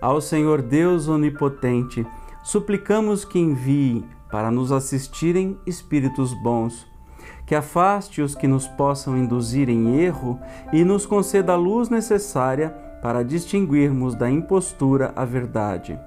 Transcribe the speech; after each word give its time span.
Ao 0.00 0.18
Senhor 0.18 0.62
Deus 0.62 1.08
Onipotente, 1.08 2.06
suplicamos 2.42 3.22
que 3.22 3.38
envie 3.38 4.02
para 4.30 4.50
nos 4.50 4.72
assistirem 4.72 5.58
espíritos 5.66 6.32
bons, 6.42 6.86
que 7.44 7.54
afaste 7.54 8.22
os 8.22 8.34
que 8.34 8.48
nos 8.48 8.66
possam 8.66 9.14
induzir 9.14 9.68
em 9.68 9.98
erro 9.98 10.40
e 10.72 10.84
nos 10.84 11.04
conceda 11.04 11.52
a 11.52 11.56
luz 11.56 11.90
necessária 11.90 12.70
para 13.02 13.22
distinguirmos 13.22 14.14
da 14.14 14.30
impostura 14.30 15.12
a 15.14 15.26
verdade. 15.26 15.98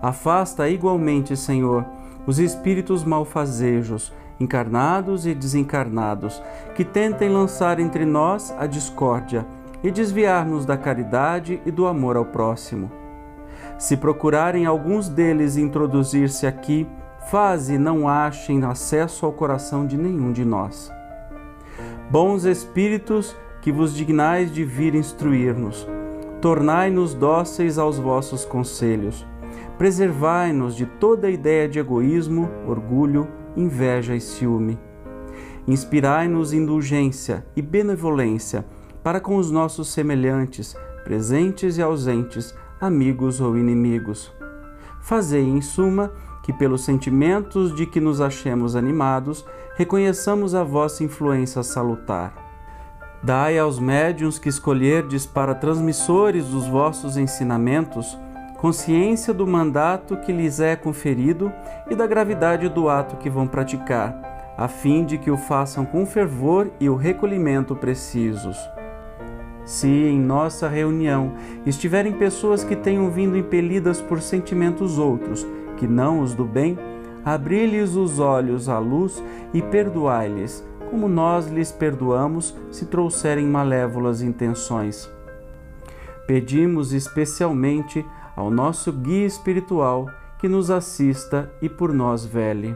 Afasta 0.00 0.66
igualmente, 0.66 1.36
Senhor, 1.36 1.84
os 2.26 2.38
espíritos 2.38 3.04
malfazejos, 3.04 4.14
encarnados 4.40 5.26
e 5.26 5.34
desencarnados, 5.34 6.42
que 6.74 6.86
tentem 6.86 7.28
lançar 7.28 7.80
entre 7.80 8.06
nós 8.06 8.50
a 8.58 8.66
discórdia 8.66 9.44
e 9.82 9.90
desviar-nos 9.90 10.64
da 10.64 10.76
caridade 10.76 11.60
e 11.64 11.70
do 11.70 11.86
amor 11.86 12.16
ao 12.16 12.24
próximo. 12.24 12.90
Se 13.78 13.96
procurarem 13.96 14.66
alguns 14.66 15.08
deles 15.08 15.56
introduzir-se 15.56 16.46
aqui, 16.46 16.86
faze 17.30 17.78
não 17.78 18.08
achem 18.08 18.64
acesso 18.64 19.24
ao 19.24 19.32
coração 19.32 19.86
de 19.86 19.96
nenhum 19.96 20.32
de 20.32 20.44
nós. 20.44 20.90
Bons 22.10 22.44
espíritos, 22.44 23.36
que 23.60 23.70
vos 23.70 23.94
dignais 23.94 24.52
de 24.52 24.64
vir 24.64 24.94
instruir-nos, 24.94 25.86
tornai-nos 26.40 27.12
dóceis 27.14 27.78
aos 27.78 27.98
vossos 27.98 28.44
conselhos. 28.44 29.26
Preservai-nos 29.76 30.74
de 30.74 30.86
toda 30.86 31.30
ideia 31.30 31.68
de 31.68 31.78
egoísmo, 31.78 32.48
orgulho, 32.66 33.28
inveja 33.56 34.16
e 34.16 34.20
ciúme. 34.20 34.78
Inspirai-nos 35.66 36.52
indulgência 36.52 37.44
e 37.54 37.60
benevolência 37.60 38.64
para 39.02 39.20
com 39.20 39.36
os 39.36 39.50
nossos 39.50 39.88
semelhantes, 39.88 40.76
presentes 41.04 41.78
e 41.78 41.82
ausentes, 41.82 42.54
amigos 42.80 43.40
ou 43.40 43.56
inimigos. 43.56 44.32
Fazei, 45.00 45.44
em 45.44 45.60
suma, 45.60 46.12
que 46.42 46.52
pelos 46.52 46.84
sentimentos 46.84 47.74
de 47.74 47.86
que 47.86 48.00
nos 48.00 48.20
achemos 48.20 48.76
animados, 48.76 49.44
reconheçamos 49.76 50.54
a 50.54 50.62
vossa 50.62 51.04
influência 51.04 51.62
salutar. 51.62 52.34
Dai 53.22 53.58
aos 53.58 53.78
médiuns 53.78 54.38
que 54.38 54.48
escolherdes 54.48 55.26
para 55.26 55.54
transmissores 55.54 56.46
dos 56.46 56.66
vossos 56.66 57.16
ensinamentos 57.16 58.16
consciência 58.58 59.32
do 59.32 59.46
mandato 59.46 60.16
que 60.16 60.32
lhes 60.32 60.58
é 60.58 60.74
conferido 60.74 61.52
e 61.88 61.94
da 61.94 62.06
gravidade 62.06 62.68
do 62.68 62.88
ato 62.88 63.16
que 63.16 63.30
vão 63.30 63.46
praticar, 63.46 64.54
a 64.58 64.66
fim 64.66 65.04
de 65.04 65.16
que 65.16 65.30
o 65.30 65.36
façam 65.36 65.86
com 65.86 66.04
fervor 66.04 66.68
e 66.80 66.88
o 66.88 66.96
recolhimento 66.96 67.76
precisos. 67.76 68.58
Se 69.68 69.86
em 69.86 70.18
nossa 70.18 70.66
reunião 70.66 71.34
estiverem 71.66 72.14
pessoas 72.14 72.64
que 72.64 72.74
tenham 72.74 73.10
vindo 73.10 73.36
impelidas 73.36 74.00
por 74.00 74.22
sentimentos 74.22 74.98
outros, 74.98 75.46
que 75.76 75.86
não 75.86 76.22
os 76.22 76.32
do 76.32 76.42
bem, 76.42 76.78
abri-lhes 77.22 77.94
os 77.94 78.18
olhos 78.18 78.70
à 78.70 78.78
luz 78.78 79.22
e 79.52 79.60
perdoai-lhes, 79.60 80.66
como 80.88 81.06
nós 81.06 81.48
lhes 81.48 81.70
perdoamos 81.70 82.56
se 82.70 82.86
trouxerem 82.86 83.46
malévolas 83.46 84.22
intenções. 84.22 85.06
Pedimos 86.26 86.94
especialmente 86.94 88.02
ao 88.34 88.50
nosso 88.50 88.90
guia 88.90 89.26
espiritual 89.26 90.06
que 90.38 90.48
nos 90.48 90.70
assista 90.70 91.52
e 91.60 91.68
por 91.68 91.92
nós 91.92 92.24
vele. 92.24 92.74